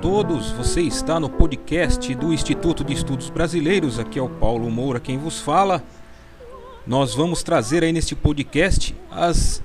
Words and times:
Todos, 0.00 0.50
você 0.50 0.82
está 0.82 1.18
no 1.18 1.28
podcast 1.28 2.14
do 2.14 2.32
Instituto 2.32 2.84
de 2.84 2.92
Estudos 2.92 3.30
Brasileiros, 3.30 3.98
aqui 3.98 4.18
é 4.18 4.22
o 4.22 4.28
Paulo 4.28 4.70
Moura 4.70 5.00
quem 5.00 5.16
vos 5.16 5.40
fala. 5.40 5.82
Nós 6.86 7.14
vamos 7.14 7.42
trazer 7.42 7.82
aí 7.82 7.92
neste 7.92 8.14
podcast 8.14 8.94
as 9.10 9.62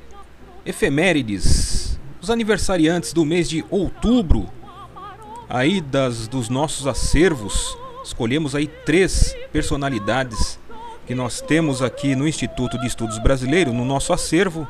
efemérides, 0.65 1.99
os 2.21 2.29
aniversariantes 2.29 3.13
do 3.13 3.25
mês 3.25 3.49
de 3.49 3.65
outubro, 3.69 4.47
aí 5.49 5.81
das, 5.81 6.27
dos 6.27 6.49
nossos 6.49 6.87
acervos. 6.87 7.77
Escolhemos 8.03 8.55
aí 8.55 8.67
três 8.67 9.35
personalidades 9.51 10.57
que 11.05 11.13
nós 11.13 11.41
temos 11.41 11.81
aqui 11.81 12.15
no 12.15 12.27
Instituto 12.27 12.79
de 12.79 12.87
Estudos 12.87 13.19
Brasileiros, 13.19 13.73
no 13.73 13.83
nosso 13.83 14.13
acervo, 14.13 14.67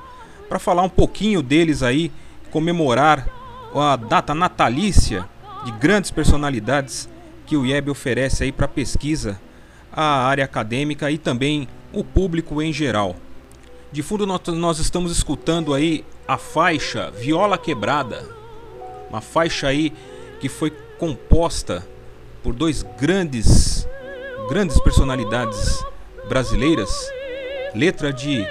para 0.50 0.60
falar 0.60 0.82
um 0.82 0.90
pouquinho 0.90 1.42
deles 1.42 1.84
aí, 1.84 2.12
comemorar 2.50 3.28
a 3.74 3.96
data 3.96 4.34
natalícia 4.34 5.30
de 5.64 5.72
grandes 5.72 6.12
personalidades 6.12 7.08
que 7.46 7.56
o 7.56 7.66
IEB 7.66 7.90
oferece 7.90 8.44
aí 8.44 8.52
para 8.52 8.68
pesquisa, 8.68 9.40
a 9.92 10.26
área 10.26 10.46
acadêmica 10.46 11.12
e 11.12 11.18
também 11.18 11.68
o 11.92 12.04
público 12.04 12.62
em 12.62 12.72
geral. 12.72 13.16
De 13.92 14.02
fundo 14.02 14.26
nós 14.26 14.80
estamos 14.80 15.12
escutando 15.12 15.74
aí 15.74 16.06
a 16.28 16.38
faixa 16.38 17.12
Viola 17.12 17.58
Quebrada, 17.58 18.26
uma 19.10 19.20
faixa 19.20 19.68
aí 19.68 19.92
que 20.40 20.48
foi 20.48 20.72
composta 20.98 21.86
por 22.42 22.54
dois 22.54 22.84
grandes 23.00 23.88
grandes 24.48 24.80
personalidades 24.82 25.84
brasileiras, 26.28 27.10
letra 27.74 28.12
de 28.12 28.46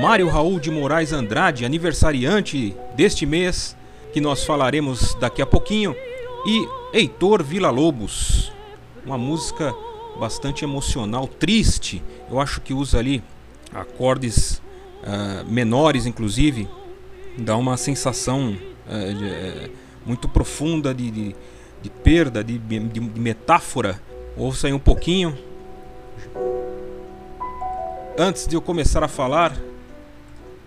Mário 0.00 0.28
Raul 0.28 0.58
de 0.58 0.70
Moraes 0.70 1.12
Andrade, 1.12 1.64
aniversariante 1.64 2.74
deste 2.94 3.26
mês, 3.26 3.76
que 4.12 4.20
nós 4.20 4.44
falaremos 4.44 5.14
daqui 5.14 5.42
a 5.42 5.46
pouquinho, 5.46 5.94
e 6.44 6.68
Heitor 6.92 7.42
Villa-Lobos, 7.42 8.52
uma 9.06 9.16
música 9.16 9.74
bastante 10.18 10.64
emocional, 10.64 11.26
triste. 11.26 12.02
Eu 12.30 12.40
acho 12.40 12.60
que 12.60 12.74
usa 12.74 12.98
ali 12.98 13.22
acordes 13.72 14.60
uh, 15.02 15.48
menores, 15.48 16.04
inclusive, 16.04 16.68
dá 17.38 17.56
uma 17.56 17.76
sensação 17.76 18.56
uh, 18.86 19.14
de, 19.14 19.24
uh, 19.24 19.72
muito 20.04 20.28
profunda 20.28 20.92
de, 20.92 21.10
de, 21.10 21.36
de 21.80 21.90
perda, 21.90 22.42
de, 22.42 22.58
de, 22.58 23.00
metáfora. 23.00 24.00
Ouça 24.36 24.66
aí 24.66 24.72
um 24.72 24.78
pouquinho. 24.78 25.38
Antes 28.18 28.46
de 28.46 28.56
eu 28.56 28.60
começar 28.60 29.02
a 29.02 29.08
falar 29.08 29.56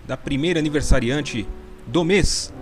da 0.06 0.16
primeira 0.16 0.58
aniversariante 0.58 1.46
do 1.86 2.02
mês, 2.02 2.52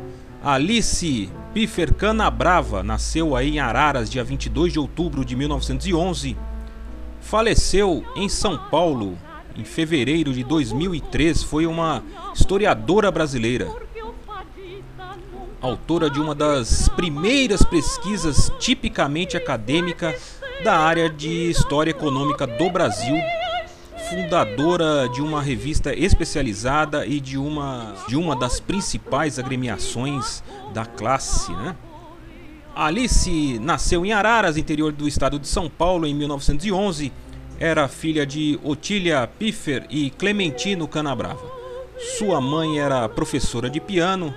Alice 0.43 1.31
Piffer 1.55 1.95
Canabrava 1.95 2.83
nasceu 2.83 3.37
aí 3.37 3.51
em 3.51 3.61
Araras, 3.61 4.11
dia 4.11 4.25
22 4.25 4.73
de 4.73 4.81
outubro 4.81 5.25
de 5.25 5.37
1911. 5.37 6.37
Faleceu 7.21 8.05
em 8.17 8.29
São 8.29 8.59
Paulo 8.59 9.17
em 9.57 9.63
fevereiro 9.63 10.33
de 10.33 10.43
2003. 10.43 11.45
Foi 11.45 11.65
uma 11.65 12.03
historiadora 12.35 13.09
brasileira. 13.09 13.69
Autora 15.61 16.11
de 16.11 16.21
uma 16.21 16.35
das 16.35 16.89
primeiras 16.89 17.63
pesquisas 17.63 18.51
tipicamente 18.59 19.37
acadêmica 19.37 20.13
da 20.65 20.77
área 20.77 21.09
de 21.09 21.51
história 21.51 21.93
econômica 21.93 22.49
do 22.49 22.69
Brasil 22.69 23.15
fundadora 24.09 25.09
de 25.09 25.23
uma 25.23 25.41
revista 25.41 25.95
especializada 25.95 27.07
e 27.07 27.21
de 27.21 27.39
uma, 27.39 27.95
de 28.09 28.17
uma 28.17 28.37
das 28.37 28.61
principais 28.61 29.39
agremiações 29.39 30.43
da 30.73 30.85
classe. 30.85 31.53
Né? 31.53 31.75
Alice 32.75 33.59
nasceu 33.61 34.05
em 34.05 34.13
Araras, 34.13 34.57
interior 34.57 34.93
do 34.93 35.07
estado 35.07 35.39
de 35.39 35.47
São 35.47 35.69
Paulo, 35.69 36.07
em 36.07 36.15
1911. 36.15 37.13
Era 37.59 37.87
filha 37.89 38.27
de 38.27 38.59
Otília 38.63 39.29
Piffer 39.39 39.87
e 39.89 40.11
Clementino 40.11 40.89
Canabrava. 40.89 41.53
Sua 42.19 42.41
mãe 42.41 42.81
era 42.81 43.09
professora 43.09 43.71
de 43.71 43.81
piano. 43.81 44.35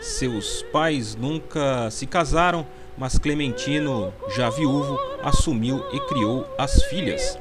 Seus 0.00 0.62
pais 0.72 1.16
nunca 1.16 1.90
se 1.90 2.06
casaram, 2.06 2.66
mas 2.96 3.18
Clementino, 3.18 4.12
já 4.36 4.48
viúvo, 4.50 4.98
assumiu 5.22 5.84
e 5.92 6.00
criou 6.00 6.46
as 6.56 6.82
filhas. 6.84 7.38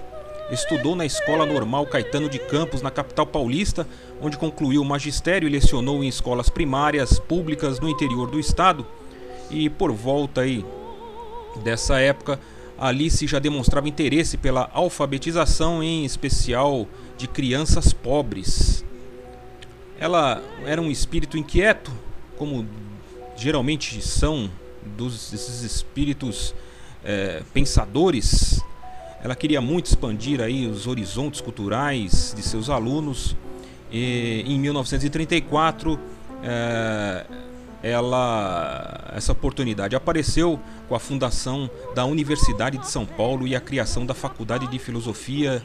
Estudou 0.51 0.97
na 0.97 1.05
Escola 1.05 1.45
Normal 1.45 1.87
Caetano 1.87 2.27
de 2.27 2.37
Campos, 2.37 2.81
na 2.81 2.91
capital 2.91 3.25
paulista, 3.25 3.87
onde 4.21 4.37
concluiu 4.37 4.81
o 4.81 4.85
magistério 4.85 5.47
e 5.47 5.51
lecionou 5.51 6.03
em 6.03 6.09
escolas 6.09 6.49
primárias 6.49 7.17
públicas 7.17 7.79
no 7.79 7.87
interior 7.87 8.29
do 8.29 8.37
estado. 8.37 8.85
E 9.49 9.69
por 9.69 9.93
volta 9.93 10.41
aí 10.41 10.65
dessa 11.63 11.99
época, 11.99 12.37
Alice 12.77 13.25
já 13.27 13.39
demonstrava 13.39 13.87
interesse 13.87 14.35
pela 14.35 14.69
alfabetização, 14.73 15.81
em 15.81 16.03
especial 16.03 16.85
de 17.17 17.29
crianças 17.29 17.93
pobres. 17.93 18.83
Ela 19.97 20.43
era 20.65 20.81
um 20.81 20.91
espírito 20.91 21.37
inquieto, 21.37 21.91
como 22.37 22.67
geralmente 23.37 24.01
são 24.01 24.51
dos, 24.97 25.31
espíritos 25.63 26.53
é, 27.05 27.41
pensadores 27.53 28.61
ela 29.23 29.35
queria 29.35 29.61
muito 29.61 29.85
expandir 29.85 30.41
aí 30.41 30.67
os 30.67 30.87
horizontes 30.87 31.41
culturais 31.41 32.33
de 32.35 32.41
seus 32.41 32.69
alunos. 32.69 33.35
E 33.91 34.43
em 34.47 34.59
1934, 34.59 35.99
é, 36.43 37.25
ela, 37.83 39.11
essa 39.13 39.31
oportunidade 39.31 39.95
apareceu 39.95 40.59
com 40.87 40.95
a 40.95 40.99
fundação 40.99 41.69
da 41.93 42.05
Universidade 42.05 42.77
de 42.77 42.89
São 42.89 43.05
Paulo 43.05 43.47
e 43.47 43.55
a 43.55 43.61
criação 43.61 44.05
da 44.05 44.13
Faculdade 44.13 44.67
de 44.67 44.79
Filosofia, 44.79 45.63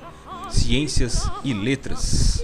Ciências 0.51 1.31
e 1.45 1.53
Letras. 1.53 2.43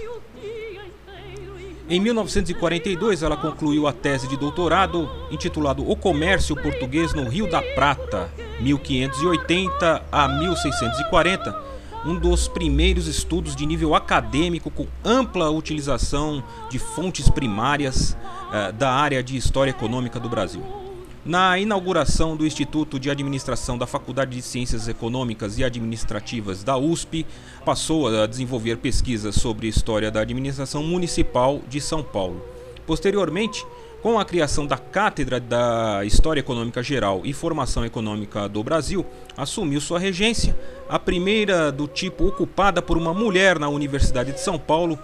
Em 1.89 1.99
1942, 1.99 3.23
ela 3.23 3.35
concluiu 3.35 3.87
a 3.87 3.93
tese 3.93 4.27
de 4.27 4.37
doutorado 4.37 5.09
intitulado 5.29 5.87
O 5.89 5.97
Comércio 5.97 6.55
Português 6.55 7.13
no 7.13 7.27
Rio 7.27 7.49
da 7.49 7.61
Prata, 7.61 8.31
1580 8.61 10.01
a 10.09 10.27
1640, 10.29 11.73
um 12.05 12.15
dos 12.15 12.47
primeiros 12.47 13.07
estudos 13.07 13.53
de 13.53 13.65
nível 13.65 13.95
acadêmico 13.95 14.71
com 14.71 14.87
ampla 15.03 15.49
utilização 15.49 16.41
de 16.69 16.79
fontes 16.79 17.29
primárias 17.29 18.17
uh, 18.47 18.71
da 18.71 18.91
área 18.91 19.21
de 19.21 19.35
História 19.35 19.71
Econômica 19.71 20.21
do 20.21 20.29
Brasil. 20.29 20.82
Na 21.25 21.57
inauguração 21.57 22.35
do 22.35 22.45
Instituto 22.45 22.99
de 22.99 23.09
Administração 23.09 23.77
da 23.77 23.87
Faculdade 23.87 24.35
de 24.35 24.41
Ciências 24.41 24.89
Econômicas 24.89 25.57
e 25.57 25.63
Administrativas 25.63 26.65
da 26.65 26.75
USP, 26.75 27.25
passou 27.63 28.09
a 28.09 28.27
desenvolver 28.27 28.75
pesquisas 28.75 29.35
sobre 29.35 29.69
história 29.69 30.11
da 30.11 30.19
administração 30.19 30.83
municipal 30.83 31.61
de 31.69 31.79
São 31.79 32.03
Paulo. 32.03 32.43
Posteriormente, 32.85 33.65
com 34.01 34.19
a 34.19 34.25
criação 34.25 34.67
da 34.67 34.77
Cátedra 34.77 35.39
da 35.39 36.03
História 36.03 36.41
Econômica 36.41 36.83
Geral 36.83 37.21
e 37.23 37.31
Formação 37.31 37.85
Econômica 37.85 38.49
do 38.49 38.61
Brasil, 38.61 39.05
assumiu 39.37 39.79
sua 39.79 39.99
regência, 39.99 40.53
a 40.89 40.99
primeira 40.99 41.71
do 41.71 41.87
tipo 41.87 42.27
ocupada 42.27 42.81
por 42.81 42.97
uma 42.97 43.13
mulher 43.13 43.57
na 43.57 43.69
Universidade 43.69 44.33
de 44.33 44.41
São 44.41 44.59
Paulo, 44.59 44.99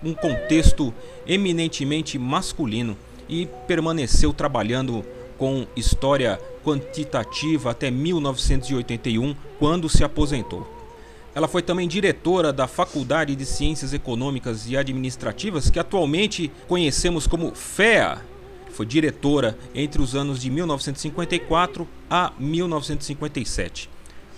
um 0.00 0.14
contexto 0.14 0.94
eminentemente 1.26 2.20
masculino, 2.20 2.96
e 3.28 3.48
permaneceu 3.66 4.32
trabalhando 4.32 5.04
com 5.38 5.66
história 5.76 6.40
quantitativa 6.64 7.70
até 7.70 7.90
1981, 7.90 9.34
quando 9.58 9.88
se 9.88 10.02
aposentou. 10.02 10.66
Ela 11.34 11.46
foi 11.46 11.60
também 11.60 11.86
diretora 11.86 12.52
da 12.52 12.66
Faculdade 12.66 13.36
de 13.36 13.44
Ciências 13.44 13.92
Econômicas 13.92 14.68
e 14.68 14.76
Administrativas, 14.76 15.68
que 15.68 15.78
atualmente 15.78 16.50
conhecemos 16.66 17.26
como 17.26 17.54
FEA. 17.54 18.22
Foi 18.70 18.86
diretora 18.86 19.56
entre 19.74 20.00
os 20.00 20.16
anos 20.16 20.40
de 20.40 20.50
1954 20.50 21.86
a 22.10 22.32
1957. 22.38 23.90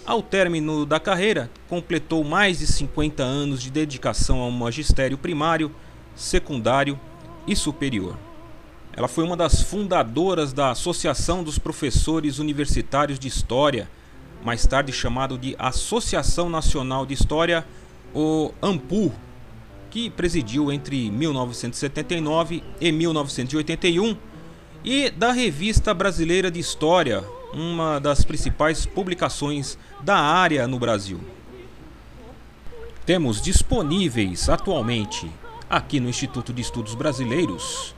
Ao 0.04 0.22
término 0.22 0.84
da 0.84 0.98
carreira, 0.98 1.50
completou 1.68 2.24
mais 2.24 2.58
de 2.58 2.66
50 2.66 3.22
anos 3.22 3.62
de 3.62 3.70
dedicação 3.70 4.40
ao 4.40 4.50
magistério 4.50 5.16
primário, 5.16 5.70
secundário 6.16 6.98
e 7.46 7.54
superior. 7.54 8.27
Ela 8.98 9.06
foi 9.06 9.22
uma 9.22 9.36
das 9.36 9.62
fundadoras 9.62 10.52
da 10.52 10.72
Associação 10.72 11.44
dos 11.44 11.56
Professores 11.56 12.40
Universitários 12.40 13.16
de 13.16 13.28
História, 13.28 13.88
mais 14.44 14.66
tarde 14.66 14.92
chamado 14.92 15.38
de 15.38 15.54
Associação 15.56 16.50
Nacional 16.50 17.06
de 17.06 17.14
História, 17.14 17.64
o 18.12 18.52
AMPU, 18.60 19.12
que 19.88 20.10
presidiu 20.10 20.72
entre 20.72 21.12
1979 21.12 22.64
e 22.80 22.90
1981, 22.90 24.16
e 24.84 25.10
da 25.10 25.30
Revista 25.30 25.94
Brasileira 25.94 26.50
de 26.50 26.58
História, 26.58 27.22
uma 27.54 28.00
das 28.00 28.24
principais 28.24 28.84
publicações 28.84 29.78
da 30.00 30.16
área 30.16 30.66
no 30.66 30.76
Brasil. 30.76 31.20
Temos 33.06 33.40
disponíveis 33.40 34.48
atualmente, 34.48 35.30
aqui 35.70 36.00
no 36.00 36.08
Instituto 36.08 36.52
de 36.52 36.62
Estudos 36.62 36.96
Brasileiros, 36.96 37.96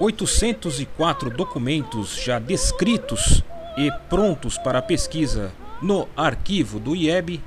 804 0.00 1.30
documentos 1.30 2.16
já 2.16 2.38
descritos 2.38 3.42
e 3.76 3.90
prontos 4.08 4.56
para 4.56 4.80
pesquisa 4.80 5.52
no 5.82 6.08
arquivo 6.16 6.78
do 6.78 6.94
IEB, 6.94 7.40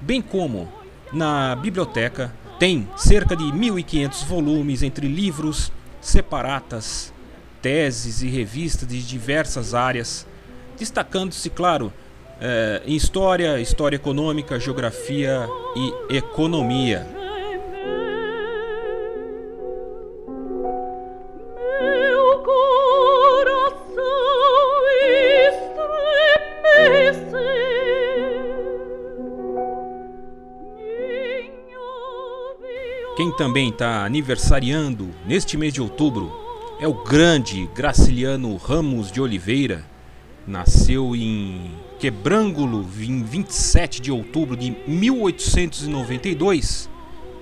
bem 0.00 0.22
como 0.22 0.72
na 1.12 1.56
biblioteca, 1.56 2.32
tem 2.58 2.88
cerca 2.96 3.36
de 3.36 3.44
1.500 3.44 4.24
volumes 4.26 4.82
entre 4.82 5.08
livros, 5.08 5.72
separatas, 6.00 7.12
teses 7.60 8.22
e 8.22 8.28
revistas 8.28 8.88
de 8.88 9.02
diversas 9.02 9.74
áreas, 9.74 10.26
destacando-se, 10.78 11.50
claro, 11.50 11.92
é, 12.40 12.82
em 12.86 12.94
história, 12.94 13.60
história 13.60 13.96
econômica, 13.96 14.58
geografia 14.60 15.48
e 15.76 16.16
economia. 16.16 17.17
Também 33.38 33.68
está 33.68 34.04
aniversariando 34.04 35.08
neste 35.24 35.56
mês 35.56 35.72
de 35.72 35.80
outubro 35.80 36.36
é 36.80 36.88
o 36.88 37.04
grande 37.04 37.70
Graciliano 37.72 38.56
Ramos 38.56 39.12
de 39.12 39.20
Oliveira. 39.20 39.86
Nasceu 40.44 41.14
em 41.14 41.70
Quebrângulo 42.00 42.84
em 42.98 43.22
27 43.22 44.02
de 44.02 44.10
outubro 44.10 44.56
de 44.56 44.76
1892, 44.88 46.90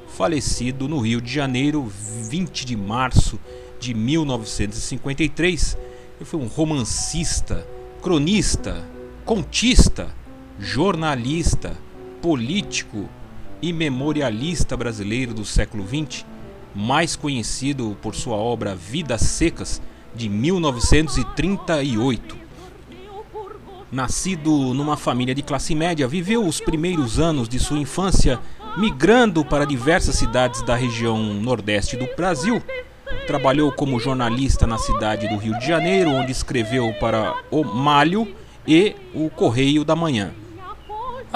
falecido 0.06 0.87
no 0.87 1.00
Rio 1.00 1.22
de 1.22 1.32
Janeiro 1.32 1.90
20 2.28 2.66
de 2.66 2.76
março 2.76 3.40
de 3.81 3.94
1953. 3.94 5.78
Ele 6.19 6.26
foi 6.26 6.40
um 6.40 6.46
romancista, 6.46 7.66
cronista, 8.02 8.84
contista, 9.25 10.14
jornalista, 10.58 11.75
político 12.20 13.08
e 13.61 13.73
memorialista 13.73 14.76
brasileiro 14.76 15.35
do 15.35 15.44
século 15.44 15.85
XX, 15.87 16.25
mais 16.75 17.14
conhecido 17.17 17.97
por 18.03 18.14
sua 18.14 18.37
obra 18.37 18.75
Vidas 18.75 19.20
Secas 19.23 19.81
de 20.14 20.29
1938. 20.29 22.37
Nascido 23.91 24.75
numa 24.75 24.97
família 24.97 25.35
de 25.35 25.43
classe 25.43 25.75
média, 25.75 26.08
viveu 26.08 26.47
os 26.47 26.61
primeiros 26.61 27.19
anos 27.19 27.49
de 27.49 27.58
sua 27.58 27.79
infância 27.79 28.38
migrando 28.76 29.43
para 29.44 29.64
diversas 29.64 30.17
cidades 30.17 30.61
da 30.62 30.75
região 30.75 31.17
nordeste 31.17 31.97
do 31.97 32.06
Brasil. 32.17 32.62
Trabalhou 33.26 33.73
como 33.73 33.99
jornalista 33.99 34.67
na 34.67 34.76
cidade 34.76 35.26
do 35.29 35.37
Rio 35.37 35.58
de 35.58 35.67
Janeiro, 35.67 36.11
onde 36.11 36.32
escreveu 36.32 36.93
para 37.00 37.35
o 37.50 37.64
Malho 37.64 38.29
e 38.67 38.94
o 39.14 39.31
Correio 39.31 39.85
da 39.85 39.97
Manhã. 39.97 40.35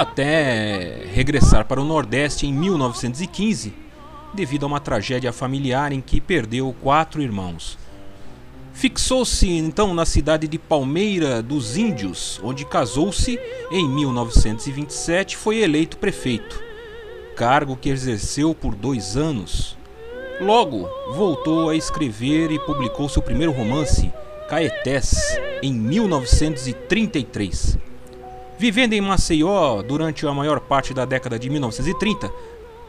Até 0.01 1.05
regressar 1.13 1.67
para 1.67 1.79
o 1.79 1.85
Nordeste 1.85 2.47
em 2.47 2.55
1915, 2.55 3.75
devido 4.33 4.65
a 4.65 4.67
uma 4.67 4.81
tragédia 4.81 5.31
familiar 5.31 5.93
em 5.93 6.01
que 6.01 6.23
perdeu 6.23 6.75
quatro 6.81 7.21
irmãos. 7.21 7.77
Fixou-se 8.73 9.47
então 9.47 9.93
na 9.93 10.07
cidade 10.07 10.49
de 10.49 10.59
Palmeira 10.59 11.43
dos 11.43 11.77
Índios, 11.77 12.41
onde 12.43 12.65
casou-se 12.65 13.39
em 13.71 13.87
1927 13.87 15.35
e 15.35 15.37
foi 15.37 15.59
eleito 15.59 15.99
prefeito, 15.99 16.59
cargo 17.37 17.77
que 17.77 17.91
exerceu 17.91 18.55
por 18.55 18.75
dois 18.75 19.19
anos. 19.19 19.77
Logo, 20.41 20.89
voltou 21.13 21.69
a 21.69 21.77
escrever 21.77 22.51
e 22.51 22.59
publicou 22.59 23.07
seu 23.07 23.21
primeiro 23.21 23.53
romance, 23.53 24.11
Caetés, 24.49 25.39
em 25.63 25.75
1933. 25.75 27.90
Vivendo 28.61 28.93
em 28.93 29.01
Maceió 29.01 29.81
durante 29.81 30.27
a 30.27 30.35
maior 30.35 30.61
parte 30.61 30.93
da 30.93 31.07
década 31.07 31.39
de 31.39 31.49
1930, 31.49 32.31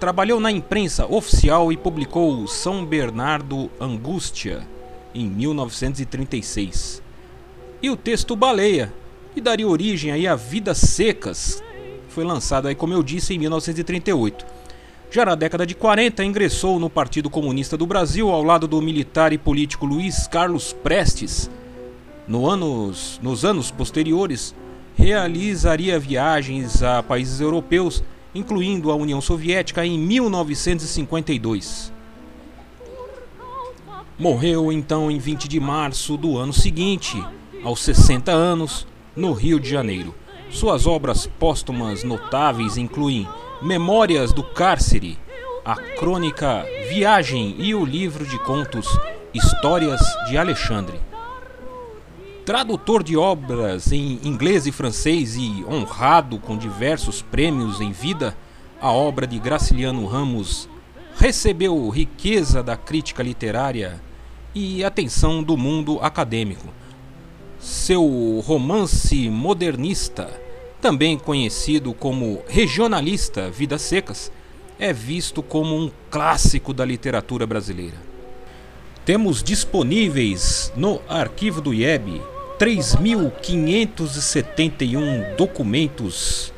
trabalhou 0.01 0.37
na 0.37 0.51
imprensa 0.51 1.05
oficial 1.05 1.71
e 1.71 1.77
publicou 1.77 2.45
São 2.45 2.85
Bernardo 2.85 3.71
Angústia, 3.79 4.67
em 5.15 5.25
1936. 5.29 7.01
E 7.81 7.89
o 7.89 7.95
texto 7.95 8.35
Baleia, 8.35 8.93
que 9.33 9.39
daria 9.39 9.65
origem 9.65 10.11
aí 10.11 10.27
a 10.27 10.35
Vidas 10.35 10.77
Secas, 10.77 11.63
foi 12.09 12.25
lançado 12.25 12.67
aí, 12.67 12.75
como 12.75 12.91
eu 12.91 13.01
disse, 13.01 13.33
em 13.33 13.37
1938. 13.37 14.45
Já 15.09 15.23
na 15.23 15.35
década 15.35 15.65
de 15.65 15.73
40, 15.73 16.21
ingressou 16.25 16.81
no 16.81 16.89
Partido 16.89 17.29
Comunista 17.29 17.77
do 17.77 17.85
Brasil 17.85 18.29
ao 18.29 18.43
lado 18.43 18.67
do 18.67 18.81
militar 18.81 19.31
e 19.31 19.37
político 19.37 19.85
Luiz 19.85 20.27
Carlos 20.27 20.73
Prestes. 20.73 21.49
No 22.27 22.45
anos, 22.49 23.21
nos 23.23 23.45
anos 23.45 23.71
posteriores, 23.71 24.53
realizaria 24.95 25.99
viagens 25.99 26.81
a 26.83 27.01
países 27.01 27.39
europeus, 27.41 28.03
incluindo 28.33 28.91
a 28.91 28.95
União 28.95 29.21
Soviética, 29.21 29.85
em 29.85 29.97
1952. 29.97 31.91
Morreu 34.17 34.71
então 34.71 35.09
em 35.09 35.17
20 35.17 35.47
de 35.47 35.59
março 35.59 36.15
do 36.15 36.37
ano 36.37 36.53
seguinte, 36.53 37.23
aos 37.63 37.81
60 37.81 38.31
anos, 38.31 38.87
no 39.15 39.33
Rio 39.33 39.59
de 39.59 39.69
Janeiro. 39.69 40.13
Suas 40.49 40.85
obras 40.85 41.27
póstumas 41.39 42.03
notáveis 42.03 42.77
incluem 42.77 43.27
Memórias 43.61 44.33
do 44.33 44.43
Cárcere, 44.43 45.17
a 45.63 45.75
crônica 45.75 46.65
Viagem 46.89 47.55
e 47.57 47.73
o 47.73 47.85
livro 47.85 48.25
de 48.25 48.37
contos 48.39 48.87
Histórias 49.33 50.01
de 50.27 50.37
Alexandre. 50.37 51.10
Tradutor 52.45 53.03
de 53.03 53.15
obras 53.15 53.91
em 53.91 54.19
inglês 54.23 54.65
e 54.65 54.71
francês 54.71 55.35
e 55.35 55.63
honrado 55.69 56.39
com 56.39 56.57
diversos 56.57 57.21
prêmios 57.21 57.79
em 57.79 57.91
vida, 57.91 58.35
a 58.81 58.91
obra 58.91 59.27
de 59.27 59.37
Graciliano 59.37 60.07
Ramos 60.07 60.67
recebeu 61.17 61.87
riqueza 61.89 62.63
da 62.63 62.75
crítica 62.75 63.21
literária 63.21 64.01
e 64.55 64.83
atenção 64.83 65.43
do 65.43 65.55
mundo 65.55 65.99
acadêmico. 66.01 66.67
Seu 67.59 68.41
romance 68.43 69.29
modernista, 69.29 70.27
também 70.81 71.19
conhecido 71.19 71.93
como 71.93 72.41
regionalista 72.47 73.51
Vidas 73.51 73.83
Secas, 73.83 74.31
é 74.79 74.91
visto 74.91 75.43
como 75.43 75.77
um 75.77 75.91
clássico 76.09 76.73
da 76.73 76.83
literatura 76.83 77.45
brasileira. 77.45 77.97
Temos 79.05 79.43
disponíveis 79.43 80.73
no 80.75 80.99
arquivo 81.07 81.61
do 81.61 81.71
IEB 81.71 82.30
3.571 82.61 85.35
documentos 85.35 86.53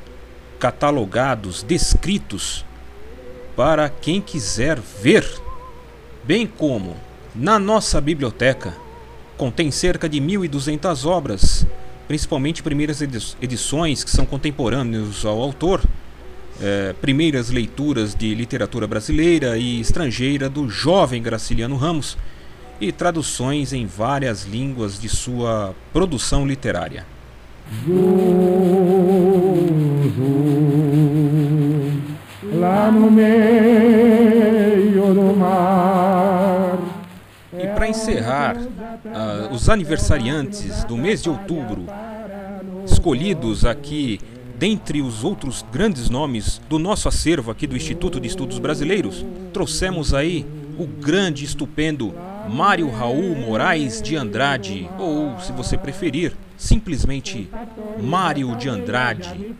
catalogados, 0.60 1.64
descritos, 1.64 2.66
para 3.56 3.88
quem 3.88 4.20
quiser 4.20 4.78
ver, 5.02 5.26
bem 6.26 6.46
como 6.46 6.98
na 7.34 7.58
nossa 7.58 8.02
biblioteca 8.02 8.76
contém 9.38 9.72
cerca 9.72 10.10
de 10.10 10.20
1.200 10.20 11.06
obras, 11.06 11.66
principalmente 12.06 12.62
primeiras 12.62 13.02
edições 13.42 14.04
que 14.04 14.12
são 14.12 14.26
contemporâneas 14.26 15.24
ao 15.24 15.42
autor, 15.42 15.82
é, 16.62 16.94
primeiras 17.00 17.50
leituras 17.50 18.14
de 18.14 18.36
literatura 18.36 18.86
brasileira 18.86 19.58
e 19.58 19.80
estrangeira 19.80 20.50
do 20.50 20.70
jovem 20.70 21.24
Graciliano 21.24 21.78
Ramos 21.78 22.18
e 22.88 22.92
traduções 22.92 23.72
em 23.74 23.86
várias 23.86 24.44
línguas 24.44 25.00
de 25.00 25.08
sua 25.08 25.74
produção 25.92 26.46
literária. 26.46 27.06
lá 32.54 32.92
no 32.92 33.10
meio 33.10 34.34
do 35.14 35.36
mar 35.36 36.78
e 37.58 37.68
para 37.68 37.88
encerrar, 37.88 38.58
uh, 38.58 39.54
os 39.54 39.70
aniversariantes 39.70 40.84
do 40.84 40.98
mês 40.98 41.22
de 41.22 41.30
outubro, 41.30 41.86
escolhidos 42.86 43.64
aqui 43.64 44.20
dentre 44.58 45.02
os 45.02 45.24
outros 45.24 45.64
grandes 45.72 46.10
nomes 46.10 46.62
do 46.70 46.80
nosso 46.80 47.08
acervo 47.08 47.52
aqui 47.52 47.68
do 47.68 47.76
Instituto 47.76 48.20
de 48.20 48.28
Estudos 48.28 48.60
Brasileiros, 48.60 49.26
trouxemos 49.52 50.14
aí 50.14 50.46
o 50.78 50.86
grande, 50.86 51.46
estupendo 51.46 52.14
Mário 52.50 52.90
Raul 52.90 53.36
Moraes 53.36 54.02
de 54.02 54.16
Andrade, 54.16 54.90
ou, 55.00 55.40
se 55.40 55.52
você 55.52 55.78
preferir, 55.78 56.36
simplesmente 56.58 57.48
Mário 58.02 58.56
de 58.56 58.68
Andrade, 58.70 59.54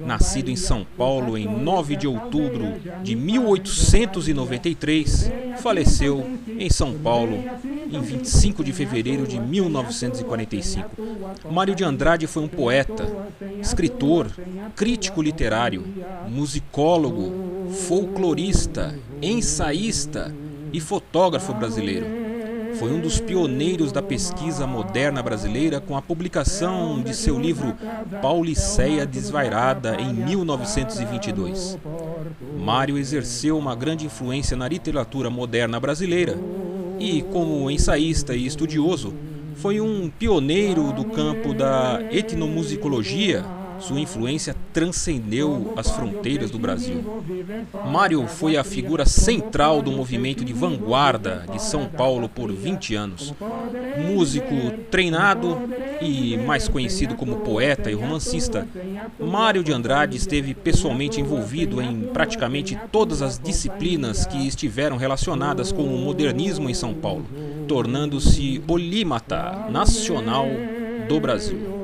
nascido 0.00 0.50
em 0.50 0.56
São 0.56 0.84
Paulo 0.96 1.38
em 1.38 1.46
9 1.46 1.96
de 1.96 2.06
outubro 2.06 2.74
de 3.02 3.16
1893, 3.16 5.32
faleceu 5.58 6.38
em 6.58 6.70
São 6.70 6.94
Paulo 6.94 7.42
em 7.90 8.00
25 8.00 8.62
de 8.64 8.72
fevereiro 8.72 9.26
de 9.26 9.38
1945. 9.40 10.90
Mário 11.50 11.74
de 11.74 11.82
Andrade 11.84 12.26
foi 12.26 12.42
um 12.42 12.48
poeta, 12.48 13.06
escritor, 13.60 14.30
crítico 14.74 15.20
literário, 15.22 15.84
musicólogo, 16.28 17.70
folclorista, 17.70 18.98
ensaísta 19.20 20.34
e 20.72 20.80
fotógrafo 20.80 21.52
brasileiro 21.54 22.21
foi 22.78 22.92
um 22.92 23.00
dos 23.00 23.20
pioneiros 23.20 23.92
da 23.92 24.02
pesquisa 24.02 24.66
moderna 24.66 25.22
brasileira 25.22 25.80
com 25.80 25.96
a 25.96 26.02
publicação 26.02 27.00
de 27.00 27.14
seu 27.14 27.38
livro 27.38 27.74
Pauliceia 28.20 29.06
Desvairada 29.06 29.96
em 30.00 30.12
1922. 30.12 31.78
Mário 32.58 32.98
exerceu 32.98 33.58
uma 33.58 33.74
grande 33.74 34.06
influência 34.06 34.56
na 34.56 34.68
literatura 34.68 35.30
moderna 35.30 35.78
brasileira 35.78 36.38
e, 36.98 37.22
como 37.22 37.70
ensaísta 37.70 38.34
e 38.34 38.46
estudioso, 38.46 39.14
foi 39.56 39.80
um 39.80 40.10
pioneiro 40.10 40.92
do 40.92 41.04
campo 41.04 41.52
da 41.52 42.00
etnomusicologia 42.10 43.44
sua 43.78 44.00
influência 44.00 44.54
transcendeu 44.72 45.72
as 45.76 45.90
fronteiras 45.90 46.50
do 46.50 46.58
Brasil. 46.58 47.02
Mário 47.86 48.26
foi 48.26 48.56
a 48.56 48.64
figura 48.64 49.04
central 49.04 49.82
do 49.82 49.90
movimento 49.90 50.44
de 50.44 50.52
vanguarda 50.52 51.44
de 51.52 51.62
São 51.62 51.86
Paulo 51.86 52.28
por 52.28 52.52
20 52.52 52.94
anos. 52.94 53.34
Músico 53.98 54.54
treinado 54.90 55.58
e 56.00 56.36
mais 56.38 56.68
conhecido 56.68 57.14
como 57.14 57.36
poeta 57.36 57.90
e 57.90 57.94
romancista, 57.94 58.66
Mário 59.18 59.62
de 59.62 59.72
Andrade 59.72 60.16
esteve 60.16 60.54
pessoalmente 60.54 61.20
envolvido 61.20 61.80
em 61.80 62.02
praticamente 62.12 62.78
todas 62.90 63.22
as 63.22 63.38
disciplinas 63.38 64.26
que 64.26 64.46
estiveram 64.46 64.96
relacionadas 64.96 65.72
com 65.72 65.82
o 65.82 65.98
modernismo 65.98 66.68
em 66.68 66.74
São 66.74 66.94
Paulo, 66.94 67.26
tornando-se 67.66 68.58
polímata 68.60 69.66
nacional 69.70 70.46
do 71.08 71.20
Brasil. 71.20 71.81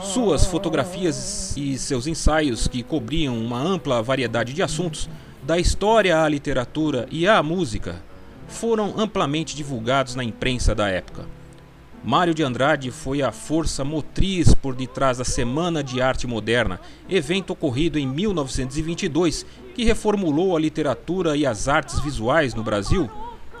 Suas 0.00 0.46
fotografias 0.46 1.56
e 1.56 1.78
seus 1.78 2.06
ensaios, 2.06 2.68
que 2.68 2.82
cobriam 2.82 3.38
uma 3.38 3.58
ampla 3.58 4.02
variedade 4.02 4.52
de 4.52 4.62
assuntos, 4.62 5.08
da 5.42 5.58
história 5.58 6.22
à 6.22 6.28
literatura 6.28 7.06
e 7.10 7.26
à 7.26 7.42
música, 7.42 8.02
foram 8.48 8.94
amplamente 8.98 9.56
divulgados 9.56 10.14
na 10.14 10.24
imprensa 10.24 10.74
da 10.74 10.88
época. 10.88 11.26
Mário 12.02 12.34
de 12.34 12.42
Andrade 12.42 12.90
foi 12.90 13.22
a 13.22 13.32
força 13.32 13.82
motriz 13.82 14.54
por 14.54 14.74
detrás 14.74 15.18
da 15.18 15.24
Semana 15.24 15.82
de 15.82 16.02
Arte 16.02 16.26
Moderna, 16.26 16.78
evento 17.08 17.54
ocorrido 17.54 17.98
em 17.98 18.06
1922 18.06 19.46
que 19.74 19.84
reformulou 19.84 20.54
a 20.54 20.60
literatura 20.60 21.36
e 21.36 21.46
as 21.46 21.66
artes 21.66 21.98
visuais 22.00 22.54
no 22.54 22.62
Brasil, 22.62 23.10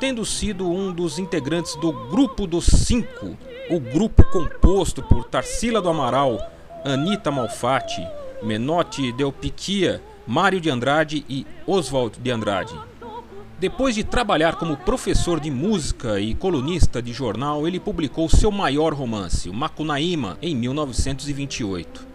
tendo 0.04 0.22
sido 0.26 0.70
um 0.70 0.92
dos 0.92 1.18
integrantes 1.18 1.74
do 1.76 1.90
Grupo 1.90 2.46
dos 2.46 2.66
Cinco, 2.66 3.38
o 3.70 3.80
grupo 3.80 4.22
composto 4.24 5.02
por 5.02 5.24
Tarsila 5.24 5.80
do 5.80 5.88
Amaral, 5.88 6.38
Anita 6.84 7.30
Malfatti, 7.30 8.06
Menotti 8.42 9.12
Del 9.12 9.32
Piquia, 9.32 10.02
Mário 10.26 10.60
de 10.60 10.68
Andrade 10.68 11.24
e 11.26 11.46
Oswald 11.66 12.18
de 12.20 12.30
Andrade. 12.30 12.78
Depois 13.58 13.94
de 13.94 14.04
trabalhar 14.04 14.56
como 14.56 14.76
professor 14.76 15.40
de 15.40 15.50
música 15.50 16.20
e 16.20 16.34
colunista 16.34 17.00
de 17.00 17.14
jornal, 17.14 17.66
ele 17.66 17.80
publicou 17.80 18.28
seu 18.28 18.50
maior 18.50 18.92
romance, 18.92 19.48
o 19.48 19.54
Macunaíma, 19.54 20.36
em 20.42 20.54
1928. 20.54 22.06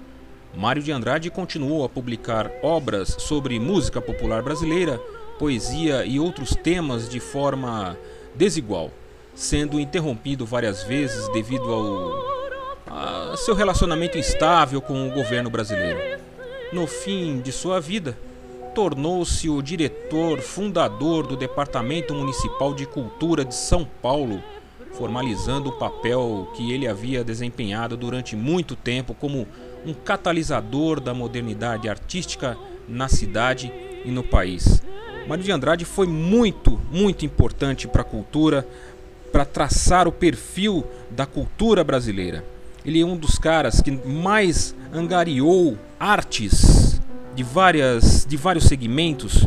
Mário 0.56 0.84
de 0.84 0.92
Andrade 0.92 1.32
continuou 1.32 1.84
a 1.84 1.90
publicar 1.90 2.52
obras 2.62 3.16
sobre 3.18 3.60
música 3.60 4.00
popular 4.00 4.44
brasileira, 4.44 5.02
poesia 5.40 6.06
e 6.06 6.20
outros 6.20 6.56
temas 6.56 7.10
de 7.10 7.20
forma 7.20 7.98
desigual 8.36 8.92
sendo 9.40 9.80
interrompido 9.80 10.46
várias 10.46 10.84
vezes 10.84 11.30
devido 11.30 11.64
ao 11.74 13.38
seu 13.38 13.56
relacionamento 13.56 14.18
instável 14.18 14.82
com 14.82 15.08
o 15.08 15.12
governo 15.12 15.50
brasileiro. 15.50 16.20
No 16.74 16.86
fim 16.86 17.40
de 17.40 17.52
sua 17.52 17.80
vida, 17.80 18.18
tornou-se 18.76 19.50
o 19.50 19.62
diretor 19.62 20.42
fundador 20.42 21.26
do 21.26 21.38
Departamento 21.38 22.14
Municipal 22.14 22.74
de 22.74 22.86
Cultura 22.86 23.46
de 23.46 23.56
São 23.56 23.88
Paulo, 24.02 24.44
formalizando 24.92 25.70
o 25.70 25.80
papel 25.80 26.52
que 26.56 26.74
ele 26.74 26.86
havia 26.86 27.24
desempenhado 27.24 27.96
durante 27.96 28.36
muito 28.36 28.76
tempo 28.76 29.14
como 29.14 29.48
um 29.86 29.94
catalisador 29.94 31.00
da 31.00 31.14
modernidade 31.14 31.88
artística 31.88 32.58
na 32.90 33.08
cidade 33.08 33.72
e 34.04 34.12
no 34.12 34.24
país. 34.24 34.84
Mário 35.30 35.44
de 35.44 35.52
Andrade 35.52 35.86
foi 35.86 36.08
muito, 36.08 36.82
muito 36.92 37.24
importante 37.24 37.88
para 37.88 38.02
a 38.02 38.04
cultura, 38.04 38.68
para 39.32 39.46
traçar 39.46 40.08
o 40.08 40.12
perfil 40.12 40.84
da 41.12 41.24
cultura 41.24 41.84
brasileira. 41.84 42.44
Ele 42.84 43.00
é 43.00 43.06
um 43.06 43.16
dos 43.16 43.38
caras 43.38 43.80
que 43.80 43.92
mais 43.92 44.74
angariou 44.92 45.78
artes 46.00 47.00
de, 47.36 47.44
várias, 47.44 48.26
de 48.28 48.36
vários 48.36 48.64
segmentos, 48.64 49.46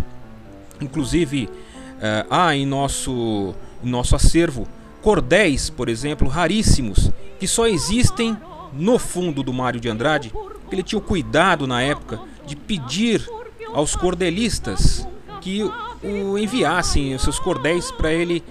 inclusive 0.81 1.47
uh, 1.47 2.27
há 2.31 2.55
em 2.55 2.65
nosso, 2.65 3.53
em 3.83 3.91
nosso 3.91 4.15
acervo 4.15 4.69
cordéis, 5.03 5.69
por 5.69 5.89
exemplo, 5.89 6.29
raríssimos, 6.29 7.11
que 7.41 7.49
só 7.49 7.67
existem 7.67 8.39
no 8.73 9.01
fundo 9.01 9.43
do 9.43 9.53
Mário 9.53 9.81
de 9.81 9.89
Andrade. 9.89 10.33
Ele 10.71 10.85
tinha 10.85 11.01
o 11.01 11.03
cuidado 11.03 11.67
na 11.67 11.83
época 11.83 12.21
de 12.47 12.55
pedir 12.55 13.29
aos 13.75 13.97
cordelistas 13.97 15.09
que 15.42 15.62
o 16.02 16.38
enviassem 16.38 17.14
os 17.14 17.22
seus 17.22 17.38
cordéis 17.38 17.90
para 17.90 18.12
ele 18.12 18.42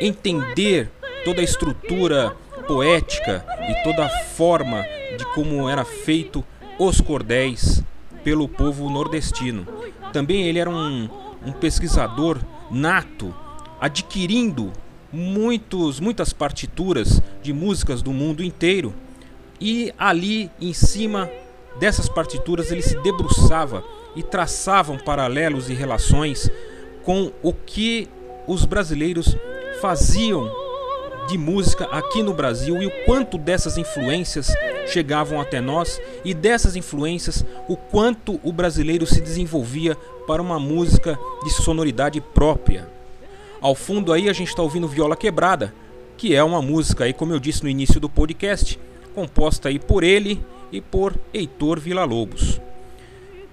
entender 0.00 0.90
toda 1.24 1.40
a 1.40 1.44
estrutura 1.44 2.34
poética 2.66 3.44
e 3.68 3.82
toda 3.82 4.06
a 4.06 4.08
forma 4.08 4.84
de 5.16 5.24
como 5.34 5.68
era 5.68 5.84
feito 5.84 6.44
os 6.78 7.00
cordéis 7.00 7.82
pelo 8.22 8.48
povo 8.48 8.88
nordestino. 8.88 9.66
Também 10.12 10.46
ele 10.46 10.60
era 10.60 10.70
um, 10.70 11.08
um 11.44 11.52
pesquisador 11.52 12.38
nato, 12.70 13.34
adquirindo 13.80 14.72
muitos, 15.12 15.98
muitas 15.98 16.32
partituras 16.32 17.20
de 17.42 17.52
músicas 17.52 18.00
do 18.00 18.12
mundo 18.12 18.44
inteiro 18.44 18.94
e 19.60 19.92
ali 19.98 20.50
em 20.60 20.72
cima 20.72 21.28
dessas 21.80 22.08
partituras 22.08 22.70
ele 22.70 22.82
se 22.82 22.96
debruçava 23.00 23.82
e 24.16 24.22
traçavam 24.22 24.98
paralelos 24.98 25.68
e 25.68 25.74
relações 25.74 26.50
com 27.04 27.32
o 27.42 27.52
que 27.52 28.08
os 28.46 28.64
brasileiros 28.64 29.36
faziam 29.80 30.50
de 31.28 31.36
música 31.36 31.84
aqui 31.86 32.22
no 32.22 32.32
Brasil 32.32 32.82
e 32.82 32.86
o 32.86 33.04
quanto 33.04 33.36
dessas 33.36 33.76
influências 33.76 34.48
chegavam 34.86 35.38
até 35.38 35.60
nós 35.60 36.00
e 36.24 36.32
dessas 36.32 36.74
influências 36.74 37.44
o 37.68 37.76
quanto 37.76 38.40
o 38.42 38.50
brasileiro 38.50 39.06
se 39.06 39.20
desenvolvia 39.20 39.94
para 40.26 40.40
uma 40.40 40.58
música 40.58 41.18
de 41.44 41.50
sonoridade 41.50 42.20
própria. 42.20 42.88
Ao 43.60 43.74
fundo 43.74 44.12
aí 44.12 44.28
a 44.28 44.32
gente 44.32 44.48
está 44.48 44.62
ouvindo 44.62 44.88
Viola 44.88 45.16
Quebrada, 45.16 45.74
que 46.16 46.34
é 46.34 46.42
uma 46.42 46.62
música 46.62 47.04
aí, 47.04 47.12
como 47.12 47.32
eu 47.32 47.38
disse 47.38 47.62
no 47.62 47.68
início 47.68 48.00
do 48.00 48.08
podcast, 48.08 48.78
composta 49.14 49.68
aí 49.68 49.78
por 49.78 50.02
ele 50.02 50.42
e 50.72 50.80
por 50.80 51.14
Heitor 51.32 51.78
Villa-Lobos. 51.78 52.60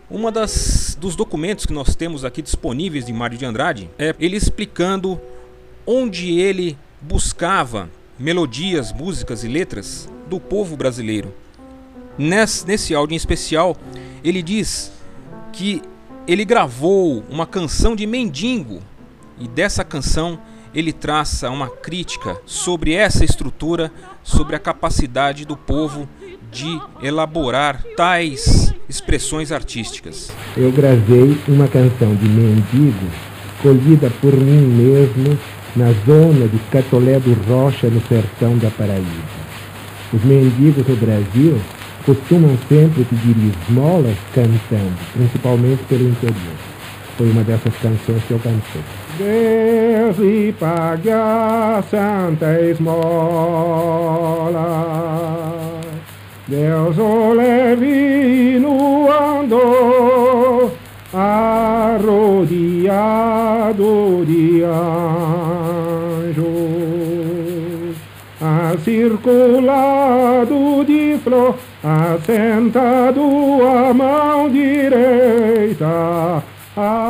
Uma 0.09 0.31
das 0.31 0.95
dos 0.99 1.15
documentos 1.15 1.65
que 1.65 1.73
nós 1.73 1.95
temos 1.95 2.23
aqui 2.23 2.41
disponíveis 2.41 3.05
de 3.05 3.11
Mário 3.11 3.37
de 3.39 3.45
Andrade 3.45 3.89
é 3.97 4.15
ele 4.19 4.37
explicando 4.37 5.19
onde 5.85 6.39
ele 6.39 6.77
buscava 7.01 7.89
melodias, 8.17 8.93
músicas 8.93 9.43
e 9.43 9.47
letras 9.47 10.07
do 10.29 10.39
povo 10.39 10.77
brasileiro. 10.77 11.33
Nesse, 12.17 12.67
nesse 12.67 12.93
áudio 12.93 13.15
em 13.15 13.17
especial, 13.17 13.75
ele 14.23 14.43
diz 14.43 14.91
que 15.51 15.81
ele 16.27 16.45
gravou 16.45 17.23
uma 17.27 17.47
canção 17.47 17.95
de 17.95 18.05
mendigo 18.05 18.81
e 19.39 19.47
dessa 19.47 19.83
canção 19.83 20.39
ele 20.73 20.93
traça 20.93 21.49
uma 21.49 21.69
crítica 21.69 22.39
sobre 22.45 22.93
essa 22.93 23.25
estrutura, 23.25 23.91
sobre 24.23 24.55
a 24.55 24.59
capacidade 24.59 25.45
do 25.45 25.57
povo 25.57 26.07
de 26.51 26.79
elaborar 27.01 27.83
tais 27.97 28.64
expressões 28.89 29.51
artísticas. 29.51 30.31
Eu 30.55 30.71
gravei 30.71 31.37
uma 31.47 31.67
canção 31.67 32.15
de 32.15 32.27
mendigo 32.27 33.07
colhida 33.61 34.11
por 34.21 34.33
mim 34.33 34.67
mesmo 34.67 35.37
na 35.75 35.91
zona 36.05 36.47
de 36.47 36.57
Catolé 36.71 37.19
do 37.19 37.33
Rocha, 37.47 37.87
no 37.87 38.01
sertão 38.07 38.57
da 38.57 38.69
Paraíba. 38.71 39.45
Os 40.13 40.23
mendigos 40.23 40.87
no 40.87 40.95
Brasil 40.95 41.59
costumam 42.05 42.57
sempre 42.69 43.03
pedir 43.03 43.35
esmolas 43.67 44.15
cantando, 44.33 44.93
principalmente 45.13 45.83
pelo 45.89 46.07
interior. 46.07 46.55
Foi 47.17 47.29
uma 47.31 47.43
dessas 47.43 47.73
canções 47.77 48.23
que 48.27 48.31
eu 48.31 48.39
cantei. 48.39 48.81
Deus 49.17 50.17
lhe 50.17 50.53
pague 50.53 51.09
a 51.09 51.83
santa 51.89 52.61
esmola, 52.61 53.01
Deus 56.47 56.97
o 56.97 57.33
leve 57.33 58.24
de 63.73 64.63
anjos, 64.63 66.45
acirculado 68.73 70.83
de 70.85 71.17
flor, 71.23 71.55
assentado 71.83 73.21
a 73.63 73.93
mão 73.93 74.49
direita. 74.49 76.43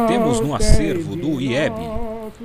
Temos 0.08 0.40
no 0.40 0.56
acervo 0.56 1.16
do 1.16 1.42
IEB 1.42 1.74